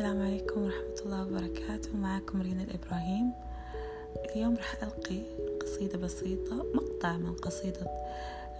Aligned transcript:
عليكم 0.00 0.62
ورحمة 0.62 0.96
الله 1.06 1.22
وبركاته. 1.22 1.96
معكم 1.96 2.42
رينا 2.42 2.62
الإبراهيم. 2.62 3.32
اليوم 4.30 4.56
راح 4.56 4.82
ألقي 4.82 5.22
قصيدة 5.60 5.98
بسيطة 5.98 6.66
مقطع 6.74 7.16
من 7.16 7.32
قصيدة 7.34 7.86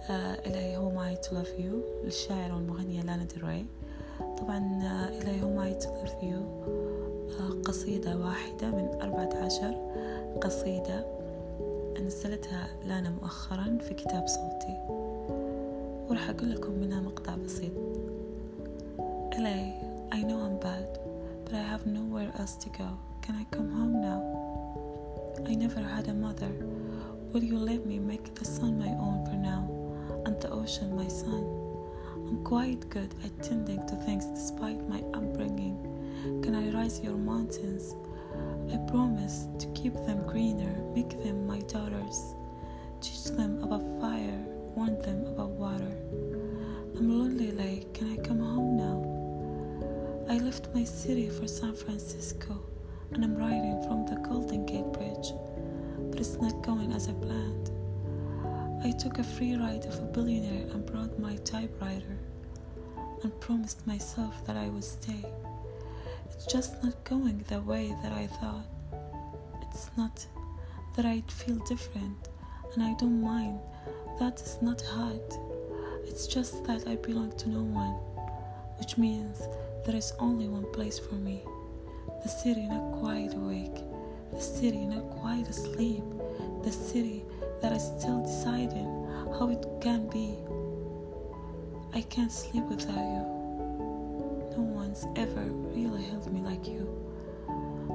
آه 0.09 0.33
إلهي 0.45 0.77
هو 0.77 0.89
معي 0.89 1.15
to 1.15 1.27
love 1.27 1.59
you 1.59 2.03
للشاعرة 2.05 2.55
والمغنية 2.55 3.01
لانا 3.01 3.23
دري 3.23 3.65
طبعا 4.37 4.57
آه 4.83 5.21
إلهي 5.21 5.41
هو 5.41 5.79
to 5.79 5.85
love 5.85 6.23
you 6.23 6.41
آه 7.41 7.61
قصيدة 7.65 8.17
واحدة 8.17 8.67
من 8.67 9.01
أربعة 9.01 9.45
عشر 9.45 9.75
قصيدة 10.41 11.05
نزلتها 11.99 12.67
لانا 12.87 13.09
مؤخرا 13.09 13.77
في 13.81 13.93
كتاب 13.93 14.27
صوتي. 14.27 14.77
وراح 16.09 16.29
أقول 16.29 16.51
لكم 16.51 16.71
منها 16.71 17.01
مقطع 17.01 17.35
بسيط. 17.35 17.71
إلهي 19.33 19.85
I 20.11 20.17
know 20.17 20.39
I'm 20.47 20.57
bad, 20.65 20.91
but 21.45 21.53
I 21.53 21.61
have 21.61 21.85
nowhere 21.85 22.31
else 22.39 22.55
to 22.55 22.69
go. 22.69 22.97
Can 23.21 23.35
I 23.35 23.45
come 23.55 23.71
home 23.71 24.01
now? 24.01 24.19
I 25.47 25.53
never 25.53 25.79
had 25.81 26.07
a 26.07 26.13
mother. 26.13 26.51
Will 27.31 27.43
you 27.43 27.57
let 27.57 27.85
me 27.85 27.99
make 27.99 28.33
the 28.33 28.45
sun 28.45 28.79
my 28.79 28.89
own 28.89 29.23
for 29.25 29.35
now, 29.35 29.69
and 30.25 30.41
the 30.41 30.49
ocean 30.49 30.95
my 30.95 31.07
son? 31.07 31.45
I'm 32.27 32.43
quite 32.43 32.89
good 32.89 33.13
at 33.23 33.43
tending 33.43 33.85
to 33.87 33.95
things 33.97 34.25
despite 34.25 34.89
my 34.89 35.01
upbringing. 35.13 35.77
Can 36.41 36.55
I 36.55 36.71
rise 36.71 36.99
your 37.03 37.17
mountains? 37.17 37.95
I 38.73 38.77
promise 38.89 39.47
to 39.59 39.67
keep 39.79 39.93
them 39.93 40.25
greener, 40.25 40.73
make 40.95 41.21
them 41.23 41.45
my 41.45 41.59
daughters, 41.61 42.33
teach 43.01 43.25
them 43.25 43.44
I 50.27 50.39
left 50.39 50.73
my 50.73 50.83
city 50.83 51.29
for 51.29 51.47
San 51.47 51.75
Francisco 51.75 52.59
and 53.11 53.23
I'm 53.23 53.37
riding 53.37 53.79
from 53.83 54.07
the 54.07 54.15
Golden 54.27 54.65
Gate 54.65 54.91
Bridge, 54.91 55.33
but 56.09 56.19
it's 56.19 56.37
not 56.41 56.63
going 56.63 56.91
as 56.93 57.07
I 57.07 57.13
planned. 57.13 57.69
I 58.83 58.89
took 58.89 59.19
a 59.19 59.23
free 59.23 59.55
ride 59.55 59.85
of 59.85 59.99
a 59.99 60.07
billionaire 60.07 60.65
and 60.71 60.83
brought 60.83 61.19
my 61.19 61.35
typewriter 61.37 62.17
and 63.21 63.39
promised 63.39 63.85
myself 63.85 64.43
that 64.47 64.57
I 64.57 64.67
would 64.69 64.83
stay. 64.83 65.23
It's 66.31 66.47
just 66.47 66.83
not 66.83 67.03
going 67.03 67.45
the 67.47 67.61
way 67.61 67.95
that 68.01 68.11
I 68.11 68.25
thought. 68.25 68.65
It's 69.61 69.91
not 69.95 70.25
that 70.95 71.05
I'd 71.05 71.31
feel 71.31 71.57
different 71.67 72.29
and 72.73 72.81
I 72.81 72.95
don't 72.95 73.21
mind. 73.21 73.59
That 74.19 74.41
is 74.41 74.57
not 74.59 74.81
hard. 74.81 75.21
It's 76.03 76.25
just 76.25 76.63
that 76.65 76.87
I 76.87 76.95
belong 76.95 77.37
to 77.37 77.49
no 77.49 77.61
one, 77.61 77.93
which 78.79 78.97
means 78.97 79.39
there 79.85 79.95
is 79.95 80.13
only 80.19 80.47
one 80.47 80.65
place 80.73 80.97
for 80.97 81.15
me. 81.15 81.43
The 82.23 82.29
city 82.29 82.67
not 82.67 82.99
quite 82.99 83.35
awake, 83.35 83.77
the 84.31 84.41
city 84.41 84.83
not 84.85 85.09
quite 85.21 85.47
asleep, 85.47 86.03
the 86.63 86.71
city 86.71 87.23
that 87.61 87.71
is 87.71 87.83
still 87.83 88.23
deciding 88.23 88.89
how 89.37 89.49
it 89.49 89.63
can 89.81 90.09
be. 90.09 90.35
I 91.93 92.01
can't 92.01 92.31
sleep 92.31 92.63
without 92.65 92.95
you. 92.95 93.25
No 94.57 94.63
one's 94.63 95.05
ever 95.15 95.43
really 95.43 96.03
held 96.03 96.33
me 96.33 96.41
like 96.41 96.67
you. 96.67 96.89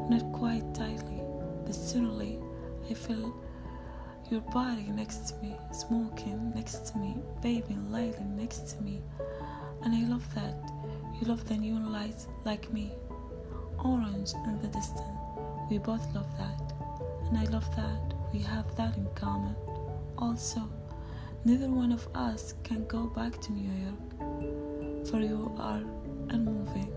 Not 0.09 0.33
quite 0.33 0.73
tightly, 0.75 1.23
but 1.67 1.75
certainly 1.75 2.39
I 2.89 2.95
feel 2.95 3.35
your 4.31 4.43
body 4.53 4.87
next 4.95 5.31
to 5.31 5.35
me, 5.43 5.57
smoking 5.73 6.53
next 6.55 6.93
to 6.93 6.99
me, 6.99 7.17
bathing 7.43 7.91
lightly 7.91 8.25
next 8.25 8.77
to 8.77 8.83
me. 8.83 9.03
And 9.83 9.93
I 9.93 10.09
love 10.09 10.33
that. 10.37 10.80
You 11.21 11.27
love 11.27 11.47
the 11.47 11.57
neon 11.59 11.93
lights 11.93 12.29
like 12.45 12.73
me. 12.73 12.93
Orange 13.85 14.33
in 14.47 14.59
the 14.62 14.69
distance. 14.69 15.03
We 15.71 15.77
both 15.77 16.15
love 16.15 16.27
that. 16.39 16.72
And 17.27 17.37
I 17.37 17.44
love 17.44 17.69
that. 17.77 18.15
We 18.33 18.39
have 18.41 18.75
that 18.77 18.97
in 18.97 19.06
common. 19.15 19.55
Also, 20.17 20.67
neither 21.44 21.69
one 21.69 21.93
of 21.93 22.09
us 22.15 22.55
can 22.65 22.87
go 22.87 23.06
back 23.09 23.39
to 23.43 23.53
New 23.53 23.71
York. 23.84 25.06
For 25.09 25.21
you 25.21 25.55
are 25.59 25.83
unmoving. 26.31 26.91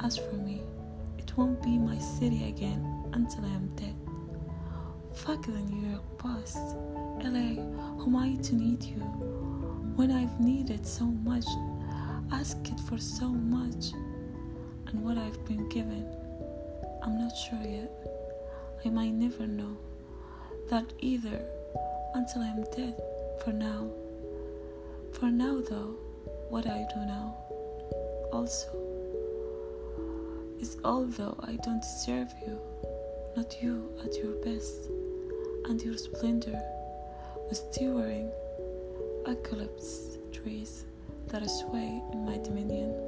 As 0.00 0.16
for 0.16 0.36
me, 0.36 0.62
it 1.18 1.36
won't 1.36 1.62
be 1.62 1.76
my 1.76 1.98
city 1.98 2.48
again 2.48 3.10
until 3.12 3.44
I 3.44 3.48
am 3.48 3.68
dead. 3.76 3.96
Fuck 5.12 5.44
the 5.44 5.52
New 5.52 5.90
York 5.90 6.18
past. 6.18 6.56
LA, 7.22 7.60
who 7.98 8.06
am 8.06 8.16
I 8.16 8.36
to 8.44 8.54
need 8.54 8.82
you? 8.82 9.00
When 9.96 10.10
I've 10.10 10.40
needed 10.40 10.86
so 10.86 11.04
much 11.04 11.44
asked 12.32 12.78
for 12.88 12.98
so 12.98 13.28
much, 13.28 13.92
and 14.86 15.02
what 15.02 15.18
I've 15.18 15.44
been 15.44 15.68
given, 15.68 16.06
I'm 17.02 17.18
not 17.18 17.36
sure 17.36 17.62
yet. 17.62 17.90
I 18.84 18.90
might 18.90 19.12
never 19.12 19.46
know 19.46 19.76
that 20.70 20.92
either 21.00 21.40
until 22.14 22.42
I'm 22.42 22.64
dead 22.76 22.94
for 23.42 23.52
now. 23.52 23.90
For 25.12 25.30
now, 25.30 25.60
though, 25.60 25.96
what 26.48 26.66
I 26.66 26.86
do 26.94 27.00
now 27.00 27.34
also 28.32 28.68
is 30.60 30.76
although 30.84 31.36
I 31.40 31.56
don't 31.56 31.82
deserve 31.82 32.32
you, 32.46 32.58
not 33.36 33.62
you 33.62 33.90
at 34.04 34.14
your 34.16 34.34
best, 34.44 34.90
and 35.68 35.80
your 35.82 35.96
splendor 35.96 36.60
was 37.48 37.62
towering 37.72 38.30
eucalyptus 39.26 40.18
trees 40.32 40.84
that 41.28 41.42
I 41.42 41.46
sway 41.46 42.02
in 42.12 42.24
my 42.24 42.38
dominion. 42.38 43.07